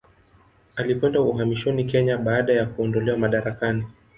[0.75, 3.85] Alikwenda uhamishoni Kenya baada ya kuondolewa madarakani.